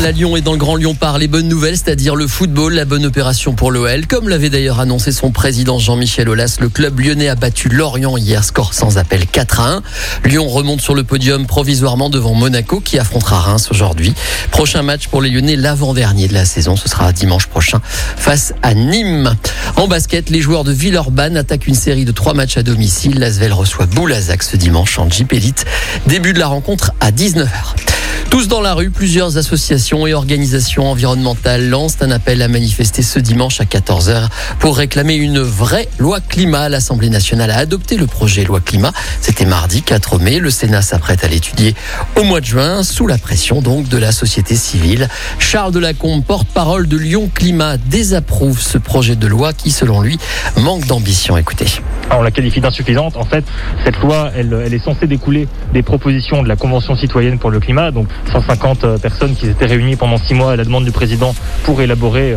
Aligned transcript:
La 0.00 0.10
Lyon 0.10 0.36
est 0.36 0.40
dans 0.40 0.52
le 0.52 0.58
Grand 0.58 0.76
Lyon 0.76 0.94
par 0.94 1.18
les 1.18 1.28
bonnes 1.28 1.46
nouvelles, 1.46 1.76
c'est-à-dire 1.76 2.16
le 2.16 2.26
football, 2.26 2.72
la 2.72 2.86
bonne 2.86 3.04
opération 3.04 3.52
pour 3.52 3.70
l'OL. 3.70 4.06
Comme 4.06 4.28
l'avait 4.28 4.48
d'ailleurs 4.48 4.80
annoncé 4.80 5.12
son 5.12 5.30
président 5.30 5.78
Jean-Michel 5.78 6.30
Aulas, 6.30 6.56
le 6.60 6.70
club 6.70 6.98
lyonnais 6.98 7.28
a 7.28 7.34
battu 7.34 7.68
Lorient 7.68 8.16
hier, 8.16 8.42
score 8.42 8.72
sans 8.72 8.96
appel 8.96 9.26
4 9.26 9.60
à 9.60 9.68
1. 9.68 9.82
Lyon 10.24 10.48
remonte 10.48 10.80
sur 10.80 10.94
le 10.94 11.04
podium 11.04 11.46
provisoirement 11.46 12.08
devant 12.08 12.34
Monaco 12.34 12.80
qui 12.80 12.98
affrontera 12.98 13.38
Reims 13.38 13.68
aujourd'hui. 13.70 14.14
Prochain 14.50 14.82
match 14.82 15.08
pour 15.08 15.20
les 15.20 15.30
Lyonnais, 15.30 15.56
l'avant-dernier 15.56 16.26
de 16.26 16.34
la 16.34 16.46
saison, 16.46 16.74
ce 16.74 16.88
sera 16.88 17.12
dimanche 17.12 17.46
prochain 17.46 17.80
face 17.84 18.54
à 18.62 18.74
Nîmes. 18.74 19.36
En 19.76 19.88
basket, 19.88 20.30
les 20.30 20.40
joueurs 20.40 20.64
de 20.64 20.72
Villeurbanne 20.72 21.36
attaquent 21.36 21.68
une 21.68 21.74
série 21.74 22.06
de 22.06 22.12
trois 22.12 22.32
matchs 22.32 22.56
à 22.56 22.62
domicile. 22.62 23.20
L'Asvel 23.20 23.52
reçoit 23.52 23.86
Boulazac 23.86 24.42
ce 24.42 24.56
dimanche 24.56 24.98
en 24.98 25.08
Jeep 25.08 25.32
Elite. 25.34 25.66
Début 26.06 26.32
de 26.32 26.38
la 26.38 26.46
rencontre 26.46 26.92
à 27.00 27.12
19h. 27.12 27.91
Tous 28.32 28.48
dans 28.48 28.62
la 28.62 28.72
rue, 28.72 28.88
plusieurs 28.88 29.36
associations 29.36 30.06
et 30.06 30.14
organisations 30.14 30.90
environnementales 30.90 31.68
lancent 31.68 32.00
un 32.00 32.10
appel 32.10 32.40
à 32.40 32.48
manifester 32.48 33.02
ce 33.02 33.18
dimanche 33.18 33.60
à 33.60 33.64
14h 33.64 34.28
pour 34.58 34.78
réclamer 34.78 35.16
une 35.16 35.40
vraie 35.40 35.86
loi 35.98 36.18
climat. 36.20 36.70
L'Assemblée 36.70 37.10
nationale 37.10 37.50
a 37.50 37.58
adopté 37.58 37.98
le 37.98 38.06
projet 38.06 38.44
loi 38.44 38.60
climat. 38.60 38.92
C'était 39.20 39.44
mardi 39.44 39.82
4 39.82 40.18
mai. 40.18 40.38
Le 40.38 40.48
Sénat 40.48 40.80
s'apprête 40.80 41.24
à 41.24 41.28
l'étudier 41.28 41.74
au 42.16 42.22
mois 42.22 42.40
de 42.40 42.46
juin 42.46 42.82
sous 42.82 43.06
la 43.06 43.18
pression 43.18 43.60
donc 43.60 43.90
de 43.90 43.98
la 43.98 44.12
société 44.12 44.54
civile. 44.56 45.08
Charles 45.38 45.72
Delacombe, 45.72 46.24
porte-parole 46.24 46.88
de 46.88 46.96
Lyon 46.96 47.28
Climat, 47.34 47.76
désapprouve 47.76 48.58
ce 48.62 48.78
projet 48.78 49.14
de 49.14 49.26
loi 49.26 49.52
qui, 49.52 49.70
selon 49.70 50.00
lui, 50.00 50.18
manque 50.56 50.86
d'ambition. 50.86 51.36
Écoutez. 51.36 51.66
On 52.10 52.22
la 52.22 52.30
qualifie 52.30 52.62
d'insuffisante. 52.62 53.18
En 53.18 53.26
fait, 53.26 53.44
cette 53.84 53.98
loi, 54.00 54.30
elle, 54.34 54.58
elle 54.64 54.72
est 54.72 54.82
censée 54.82 55.06
découler 55.06 55.48
des 55.74 55.82
propositions 55.82 56.42
de 56.42 56.48
la 56.48 56.56
Convention 56.56 56.96
citoyenne 56.96 57.38
pour 57.38 57.50
le 57.50 57.60
climat. 57.60 57.90
Donc, 57.90 58.08
150 58.30 59.00
personnes 59.00 59.34
qui 59.34 59.46
s'étaient 59.46 59.66
réunies 59.66 59.96
pendant 59.96 60.18
six 60.18 60.34
mois 60.34 60.52
à 60.52 60.56
la 60.56 60.64
demande 60.64 60.84
du 60.84 60.92
président 60.92 61.34
pour 61.64 61.80
élaborer 61.80 62.36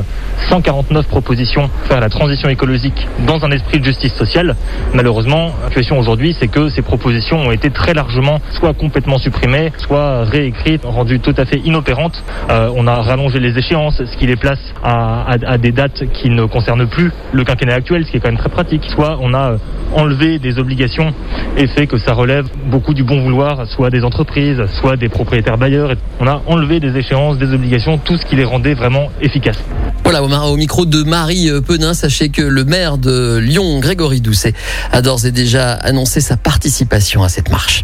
149 0.49 1.07
propositions 1.07 1.67
pour 1.67 1.87
faire 1.87 1.99
la 1.99 2.09
transition 2.09 2.49
écologique 2.49 3.07
dans 3.25 3.43
un 3.45 3.51
esprit 3.51 3.79
de 3.79 3.85
justice 3.85 4.13
sociale. 4.13 4.55
Malheureusement, 4.93 5.51
la 5.61 5.67
situation 5.69 5.97
aujourd'hui, 5.99 6.35
c'est 6.39 6.47
que 6.47 6.69
ces 6.69 6.81
propositions 6.81 7.37
ont 7.39 7.51
été 7.51 7.69
très 7.69 7.93
largement 7.93 8.39
soit 8.51 8.73
complètement 8.73 9.17
supprimées, 9.17 9.71
soit 9.77 10.23
réécrites, 10.25 10.83
rendues 10.85 11.19
tout 11.19 11.33
à 11.37 11.45
fait 11.45 11.59
inopérantes. 11.59 12.23
Euh, 12.49 12.69
on 12.75 12.87
a 12.87 12.95
rallongé 12.95 13.39
les 13.39 13.57
échéances, 13.57 14.01
ce 14.03 14.17
qui 14.17 14.27
les 14.27 14.35
place 14.35 14.59
à, 14.83 15.23
à, 15.23 15.35
à, 15.45 15.57
des 15.57 15.71
dates 15.71 16.03
qui 16.13 16.29
ne 16.29 16.45
concernent 16.45 16.87
plus 16.87 17.11
le 17.31 17.43
quinquennat 17.43 17.75
actuel, 17.75 18.05
ce 18.05 18.11
qui 18.11 18.17
est 18.17 18.19
quand 18.19 18.29
même 18.29 18.37
très 18.37 18.49
pratique. 18.49 18.83
Soit 18.85 19.17
on 19.21 19.33
a 19.33 19.57
enlevé 19.93 20.39
des 20.39 20.59
obligations 20.59 21.13
et 21.57 21.67
fait 21.67 21.87
que 21.87 21.97
ça 21.97 22.13
relève 22.13 22.47
beaucoup 22.65 22.93
du 22.93 23.03
bon 23.03 23.21
vouloir, 23.21 23.65
soit 23.67 23.89
des 23.89 24.03
entreprises, 24.03 24.61
soit 24.79 24.97
des 24.97 25.09
propriétaires 25.09 25.57
bailleurs. 25.57 25.74
On 26.19 26.27
a 26.27 26.41
enlevé 26.47 26.79
des 26.79 26.97
échéances, 26.97 27.37
des 27.37 27.53
obligations, 27.53 27.97
tout 27.97 28.17
ce 28.17 28.25
qui 28.25 28.35
les 28.35 28.45
rendait 28.45 28.73
vraiment 28.73 29.09
efficaces. 29.21 29.59
Voilà, 30.03 30.21
au 30.23 30.55
micro 30.55 30.85
de 30.85 31.03
Marie 31.03 31.49
Penin, 31.67 31.93
sachez 31.93 32.29
que 32.29 32.41
le 32.41 32.63
maire 32.63 32.97
de 32.97 33.37
Lyon, 33.37 33.79
Grégory 33.79 34.21
Doucet, 34.21 34.53
a 34.91 35.01
d'ores 35.01 35.25
et 35.25 35.31
déjà 35.31 35.73
annoncé 35.73 36.21
sa 36.21 36.37
participation 36.37 37.23
à 37.23 37.29
cette 37.29 37.49
marche. 37.49 37.83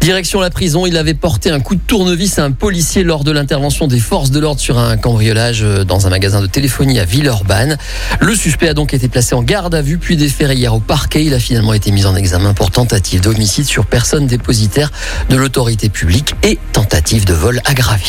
Direction 0.00 0.40
la 0.40 0.50
prison, 0.50 0.86
il 0.86 0.96
avait 0.96 1.14
porté 1.14 1.50
un 1.50 1.60
coup 1.60 1.74
de 1.74 1.80
tournevis 1.80 2.38
à 2.38 2.44
un 2.44 2.52
policier 2.52 3.04
lors 3.04 3.22
de 3.22 3.30
l'intervention 3.30 3.86
des 3.86 4.00
forces 4.00 4.30
de 4.30 4.40
l'ordre 4.40 4.60
sur 4.60 4.78
un 4.78 4.96
cambriolage 4.96 5.64
dans 5.86 6.06
un 6.06 6.10
magasin 6.10 6.40
de 6.40 6.46
téléphonie 6.46 6.98
à 6.98 7.04
Villeurbanne. 7.04 7.76
Le 8.20 8.34
suspect 8.34 8.68
a 8.68 8.74
donc 8.74 8.94
été 8.94 9.08
placé 9.08 9.34
en 9.34 9.42
garde 9.42 9.74
à 9.74 9.82
vue 9.82 9.98
puis 9.98 10.16
déféré 10.16 10.54
hier 10.54 10.74
au 10.74 10.80
parquet. 10.80 11.24
Il 11.24 11.34
a 11.34 11.38
finalement 11.38 11.74
été 11.74 11.92
mis 11.92 12.06
en 12.06 12.16
examen 12.16 12.54
pour 12.54 12.70
tentative 12.70 13.20
d'homicide 13.20 13.66
sur 13.66 13.86
personne 13.86 14.26
dépositaire 14.26 14.90
de 15.28 15.36
l'autorité 15.36 15.88
publique 15.88 16.34
et 16.42 16.58
tentative 16.72 17.26
de 17.26 17.29
vol 17.32 17.60
aggravé. 17.64 18.04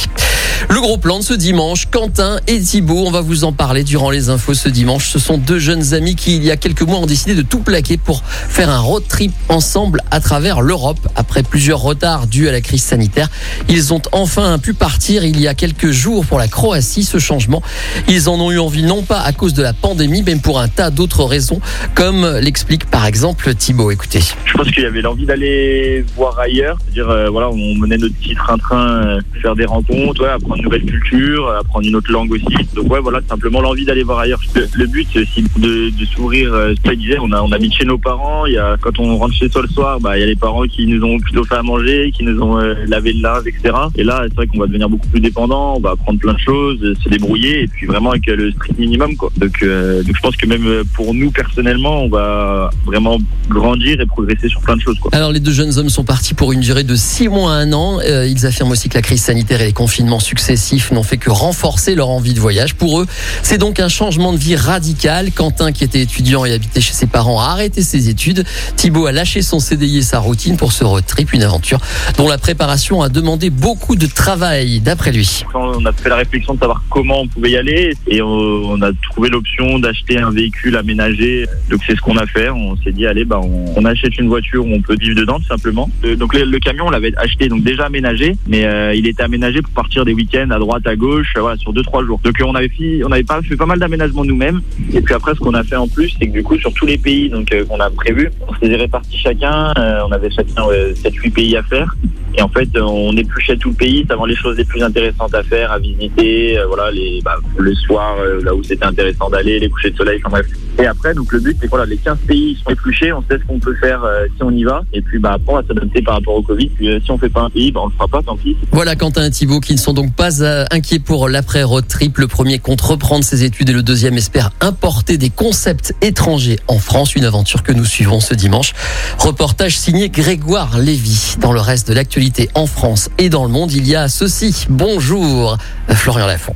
Le 0.70 0.80
gros 0.80 0.98
plan 0.98 1.20
de 1.20 1.24
ce 1.24 1.34
dimanche, 1.34 1.88
Quentin 1.90 2.40
et 2.48 2.60
Thibault, 2.60 3.04
on 3.06 3.12
va 3.12 3.22
vous 3.22 3.44
en 3.44 3.52
parler 3.52 3.84
durant 3.84 4.10
les 4.10 4.30
infos 4.30 4.54
ce 4.54 4.70
dimanche. 4.70 5.10
Ce 5.10 5.20
sont 5.20 5.38
deux 5.38 5.60
jeunes 5.60 5.94
amis 5.94 6.16
qui, 6.16 6.36
il 6.36 6.44
y 6.44 6.52
a 6.52 6.58
quelques 6.58 6.84
mois, 6.84 7.00
ont 7.00 7.08
décidé 7.08 7.36
de 7.36 7.42
tout 7.42 7.60
plaquer 7.60 7.98
pour 7.98 8.24
faire 8.24 8.70
un 8.70 8.80
road 8.80 9.04
trip 9.08 9.32
ensemble 9.50 10.02
à 10.12 10.20
travers 10.20 10.62
l'Europe. 10.62 11.00
Après 11.16 11.44
plusieurs 11.44 11.82
retards 11.82 12.28
dus 12.28 12.48
à 12.48 12.52
la 12.52 12.62
crise 12.62 12.84
sanitaire, 12.84 13.28
ils 13.70 13.94
ont 13.94 14.02
enfin 14.12 14.60
pu 14.60 14.74
partir 14.74 15.26
il 15.26 15.40
y 15.40 15.48
a 15.48 15.54
quelques 15.54 15.92
jours 15.92 16.26
pour 16.26 16.38
la 16.38 16.48
Croatie. 16.48 17.04
Ce 17.04 17.18
changement, 17.18 17.62
ils 18.08 18.30
en 18.30 18.40
ont 18.40 18.52
eu 18.52 18.60
envie 18.60 18.84
non 18.84 19.02
pas 19.04 19.20
à 19.22 19.34
cause 19.34 19.54
de 19.54 19.64
la 19.64 19.74
pandémie, 19.74 20.24
mais 20.26 20.36
pour 20.36 20.60
un 20.60 20.68
tas 20.68 20.92
d'autres 20.92 21.24
raisons, 21.24 21.60
comme 21.96 22.26
l'explique 22.40 22.86
par 22.86 23.06
exemple 23.06 23.54
Thibault. 23.56 23.92
Écoutez. 23.92 24.22
Je 24.46 24.54
pense 24.54 24.70
qu'il 24.72 24.84
y 24.84 24.86
avait 24.86 25.02
l'envie 25.02 25.26
d'aller 25.26 26.06
voir 26.16 26.40
ailleurs. 26.40 26.78
C'est-à-dire, 26.84 27.10
euh, 27.10 27.30
voilà, 27.30 27.50
on 27.50 27.76
menait 27.76 27.98
notre 27.98 28.16
petit 28.16 28.36
train-train, 28.36 29.11
faire 29.42 29.56
des 29.56 29.66
rencontres, 29.66 30.22
ouais, 30.24 30.30
apprendre 30.30 30.58
une 30.58 30.64
nouvelle 30.64 30.86
culture, 30.86 31.50
apprendre 31.50 31.88
une 31.88 31.96
autre 31.96 32.12
langue 32.12 32.32
aussi. 32.32 32.46
Donc 32.76 32.92
ouais, 32.92 33.00
voilà, 33.00 33.20
simplement 33.28 33.62
l'envie 33.62 33.86
d'aller 33.86 34.04
voir 34.04 34.20
ailleurs. 34.20 34.42
Le, 34.56 34.86
but, 34.86 35.08
c'est 35.12 35.22
aussi 35.22 35.44
de, 35.58 35.90
de 35.90 36.06
s'ouvrir. 36.06 36.54
Euh, 36.54 36.74
je 36.86 36.92
disais, 36.92 37.18
on 37.20 37.32
a 37.32 37.42
on 37.42 37.52
habite 37.52 37.74
chez 37.74 37.86
nos 37.86 37.98
parents. 37.98 38.46
Il 38.46 38.54
y 38.54 38.58
a 38.58 38.78
quand 38.80 39.00
on 39.00 39.18
rentre 39.18 39.34
chez 39.34 39.50
soi 39.50 39.62
le 39.62 39.68
soir, 39.68 40.00
bah 40.00 40.18
il 40.18 40.22
y 40.22 40.24
a 40.24 40.28
les 40.28 40.36
parents 40.36 40.64
qui 40.64 40.86
nous 40.88 41.04
ont 41.04 41.20
plutôt 41.20 41.44
fait 41.44 41.56
à 41.56 41.64
manger, 41.64 42.12
qui 42.16 42.24
nous 42.24 42.42
ont 42.42 42.60
euh, 42.60 42.76
lavé 42.88 43.14
le 43.14 43.22
linge, 43.22 43.44
etc. 43.48 43.74
Et 43.96 44.04
là, 44.04 44.24
c'est 44.28 44.36
vrai 44.36 44.48
qu'on 44.48 44.60
va 44.60 44.68
devenir 44.68 44.90
beaucoup 44.90 45.08
plus 45.08 45.22
dépendant. 45.22 45.76
On 45.78 45.80
va 45.80 45.92
apprendre 45.92 46.20
plein 46.20 46.34
de 46.34 46.40
choses, 46.40 46.80
se 47.04 47.10
débrouiller 47.10 47.64
et 47.64 47.68
puis 47.68 47.88
vraiment 47.88 48.12
avec 48.12 48.26
le 48.28 48.52
strict 48.52 48.78
minimum 48.78 49.16
quoi. 49.16 49.30
Donc 49.38 49.64
euh, 49.64 50.04
donc 50.04 50.16
je 50.16 50.22
pense 50.22 50.36
que 50.36 50.46
même 50.46 50.84
pour 50.94 51.14
nous 51.14 51.32
personnellement, 51.32 52.04
on 52.04 52.10
va 52.10 52.70
vraiment 52.86 53.18
grandir 53.50 54.00
et 54.00 54.06
progresser 54.06 54.50
sur 54.50 54.62
plein 54.62 54.76
de 54.76 54.82
choses 54.82 55.00
quoi. 55.00 55.12
Alors 55.14 55.32
les 55.32 55.40
deux 55.40 55.52
jeunes 55.52 55.78
hommes 55.78 55.90
sont 55.90 56.04
partis 56.04 56.34
pour 56.34 56.52
une 56.52 56.62
durée 56.62 56.84
de 56.84 56.96
six 56.96 57.28
mois 57.28 57.54
à 57.54 57.56
un 57.56 57.74
an. 57.74 58.00
Euh, 58.00 58.26
ils 58.26 58.46
affirment 58.46 58.72
aussi 58.72 58.90
la 58.94 59.02
crise 59.02 59.22
sanitaire 59.22 59.62
et 59.62 59.66
les 59.66 59.74
confinements 59.74 60.20
successifs 60.20 60.92
n'ont 60.92 61.04
fait 61.04 61.18
que 61.18 61.30
renforcer 61.30 61.96
leur 61.96 62.10
envie 62.10 62.34
de 62.34 62.40
voyage. 62.40 62.76
Pour 62.76 63.02
eux, 63.02 63.08
c'est 63.44 63.58
donc 63.58 63.80
un 63.80 63.90
changement 63.90 64.34
de 64.34 64.38
vie 64.38 64.56
radical. 64.56 65.32
Quentin, 65.32 65.72
qui 65.72 65.84
était 65.84 66.02
étudiant 66.02 66.46
et 66.46 66.54
habitait 66.54 66.82
chez 66.82 66.94
ses 66.94 67.08
parents, 67.08 67.40
a 67.40 67.46
arrêté 67.46 67.82
ses 67.82 68.10
études. 68.10 68.46
Thibaut 68.76 69.06
a 69.06 69.12
lâché 69.12 69.42
son 69.42 69.60
CDI 69.60 70.00
et 70.00 70.02
sa 70.02 70.20
routine 70.20 70.58
pour 70.58 70.72
ce 70.72 70.84
road 70.84 71.06
trip, 71.06 71.34
une 71.34 71.44
aventure 71.44 71.80
dont 72.18 72.28
la 72.28 72.38
préparation 72.38 73.02
a 73.02 73.10
demandé 73.10 73.50
beaucoup 73.50 73.96
de 73.96 74.08
travail, 74.08 74.80
d'après 74.80 75.12
lui. 75.12 75.44
Quand 75.52 75.78
on 75.78 75.86
a 75.86 75.92
fait 75.92 76.10
la 76.10 76.18
réflexion 76.18 76.54
de 76.54 76.60
savoir 76.60 76.84
comment 76.90 77.22
on 77.22 77.28
pouvait 77.28 77.52
y 77.52 77.58
aller 77.58 77.96
et 78.08 78.22
on, 78.22 78.82
a 78.82 78.92
trouvé 79.12 79.30
l'option 79.30 79.80
d'acheter 79.80 80.18
un 80.18 80.32
véhicule 80.32 80.76
aménagé. 80.76 81.46
Donc 81.70 81.82
c'est 81.86 81.96
ce 81.96 82.02
qu'on 82.02 82.18
a 82.18 82.26
fait. 82.26 82.50
On 82.50 82.76
s'est 82.78 82.92
dit 82.92 83.06
allez, 83.06 83.26
bah 83.26 83.40
on, 83.42 83.86
achète 83.86 84.18
une 84.18 84.28
voiture 84.28 84.66
où 84.66 84.74
on 84.74 84.82
peut 84.82 84.96
vivre 85.00 85.16
dedans 85.16 85.40
tout 85.40 85.48
simplement. 85.48 85.90
Euh, 86.06 86.16
donc 86.16 86.34
le, 86.34 86.60
camion 86.60 86.86
on 86.88 86.90
l'avait 86.90 87.14
acheté 87.18 87.50
donc 87.50 87.64
déjà 87.64 87.86
aménagé, 87.86 88.36
mais 88.48 88.64
euh, 88.82 88.96
il 88.96 89.08
était 89.08 89.24
aménagé 89.24 89.62
pour 89.62 89.72
partir 89.74 90.06
des 90.06 90.14
week-ends 90.14 90.50
à 90.50 90.60
droite, 90.60 90.86
à 90.88 90.96
gauche, 90.96 91.34
euh, 91.38 91.56
sur 91.58 91.74
deux 91.74 91.84
trois 91.84 92.04
jours. 92.04 92.20
Donc 92.24 92.36
on 92.44 92.56
avait 92.56 92.70
fait, 92.70 93.04
on 93.06 93.12
avait 93.12 93.24
pas 93.24 93.42
fait 93.42 93.56
pas 93.56 93.66
mal 93.66 93.80
d'aménagements 93.80 94.26
nous-mêmes. 94.26 94.62
Et 94.94 95.02
puis 95.02 95.14
après, 95.14 95.34
ce 95.36 95.40
qu'on 95.40 95.54
a 95.54 95.64
fait 95.64 95.76
en 95.76 95.88
plus, 95.88 96.16
c'est 96.20 96.28
que 96.28 96.32
du 96.32 96.44
coup, 96.44 96.58
sur 96.58 96.74
tous 96.74 96.86
les 96.86 96.98
pays 96.98 97.30
donc 97.30 97.54
qu'on 97.68 97.80
a 97.80 97.90
prévu, 97.90 98.32
on 98.48 98.54
s'est 98.56 98.76
répartis 98.76 99.18
chacun. 99.18 99.74
on 99.78 100.12
avait 100.12 100.32
chacun 100.32 100.64
7-8 100.64 101.32
pays 101.32 101.58
à 101.58 101.64
faire. 101.64 101.96
Et 102.38 102.42
en 102.42 102.48
fait, 102.48 102.70
on 102.80 103.16
épluchait 103.18 103.58
tout 103.58 103.70
le 103.70 103.76
pays, 103.76 104.06
savoir 104.08 104.26
les 104.26 104.36
choses 104.36 104.58
les 104.58 104.64
plus 104.64 104.82
intéressantes 104.82 105.36
à 105.36 105.44
faire, 105.44 105.72
à 105.72 105.80
visiter, 105.80 106.58
voilà, 106.68 106.90
bah, 107.24 107.36
le 107.58 107.76
soir, 107.76 108.16
là 108.42 108.56
où 108.56 108.64
c'était 108.64 108.86
intéressant 108.86 109.30
d'aller, 109.30 109.60
les 109.60 109.70
couchers 109.70 109.92
de 109.92 109.98
soleil, 109.98 110.22
enfin 110.24 110.38
bref. 110.38 110.48
Et 110.82 110.88
après, 110.88 111.14
donc 111.14 111.32
le 111.32 111.40
but, 111.40 111.56
c'est 111.60 111.68
que 111.68 111.70
voilà, 111.70 111.86
les 111.86 111.98
15 111.98 112.18
pays 112.28 112.58
sont 112.64 112.72
épluchés, 112.72 113.14
on 113.14 113.22
sait 113.22 113.38
ce 113.38 113.46
qu'on 113.46 113.60
peut 113.60 113.76
faire 113.76 114.04
euh, 114.04 114.26
si 114.36 114.42
on 114.42 114.50
y 114.50 114.64
va. 114.64 114.82
Et 114.94 115.02
puis 115.04 115.20
bah 115.20 115.34
après, 115.34 115.54
on 115.54 115.56
va 115.58 115.68
s'adapter 115.68 116.02
par 116.02 116.16
rapport 116.16 116.34
au 116.34 116.42
Covid. 116.42 116.70
Puis 116.70 116.90
euh, 116.90 117.00
si 117.04 117.12
on 117.12 117.20
fait 117.20 117.30
pas 117.30 117.42
un 117.42 117.52
pays, 117.52 117.72
bah 117.72 117.82
on 117.84 117.86
le 117.86 117.92
fera 117.92 118.08
pas, 118.08 118.24
tant 118.24 118.36
pis. 118.36 118.58
Voilà 118.72 118.96
Quentin 118.96 119.24
et 119.26 119.30
Thibault 119.30 119.60
qui 119.60 119.74
ne 119.74 119.78
sont 119.78 119.94
donc 119.94 120.16
pas 120.16 120.42
euh, 120.42 120.66
inquiets 120.72 120.98
pour 120.98 121.30
l'après 121.30 121.62
road 121.62 121.86
trip. 121.88 122.18
Le 122.18 122.26
premier 122.26 122.58
compte 122.58 122.82
reprendre 122.82 123.24
ses 123.24 123.44
études 123.44 123.70
et 123.70 123.74
le 123.74 123.84
deuxième 123.84 124.18
espère 124.18 124.50
importer 124.60 125.20
des 125.20 125.30
concepts 125.30 125.94
étrangers 126.02 126.58
en 126.68 126.80
France. 126.80 127.14
Une 127.14 127.26
aventure 127.26 127.62
que 127.62 127.74
nous 127.74 127.86
suivons 127.86 128.20
ce 128.20 128.34
dimanche. 128.34 128.74
Reportage 129.20 129.78
signé 129.78 130.10
Grégoire 130.10 130.80
Lévy. 130.80 131.36
Dans 131.40 131.54
le 131.54 131.60
reste 131.60 131.90
de 131.90 131.94
l'actualité 131.94 132.50
en 132.56 132.66
France 132.66 133.12
et 133.20 133.30
dans 133.30 133.46
le 133.46 133.52
monde, 133.52 133.72
il 133.72 133.88
y 133.88 133.96
a 133.96 134.08
ceci. 134.08 134.66
Bonjour, 134.68 135.58
Florian 135.90 136.26
Lafont. 136.26 136.56